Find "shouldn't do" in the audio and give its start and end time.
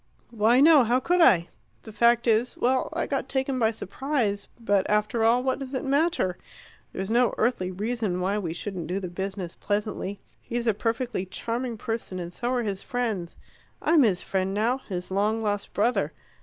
8.51-8.99